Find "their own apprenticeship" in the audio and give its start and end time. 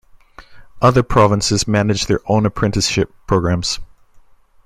2.07-3.13